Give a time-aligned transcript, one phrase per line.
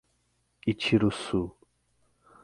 [0.71, 1.41] Itiruçu